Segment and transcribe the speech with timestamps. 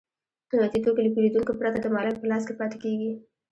[0.49, 3.11] قیمتي توکي له پېرودونکو پرته د مالک په لاس کې پاتې کېږي